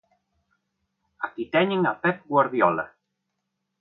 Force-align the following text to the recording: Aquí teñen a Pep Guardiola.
Aquí 1.25 1.43
teñen 1.53 1.81
a 1.91 1.93
Pep 2.01 2.17
Guardiola. 2.31 2.85